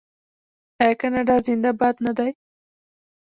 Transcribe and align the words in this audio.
آیا 0.81 0.99
کاناډا 1.01 1.35
زنده 1.45 1.71
باد 1.79 1.95
نه 2.05 2.11
دی؟ 2.17 2.29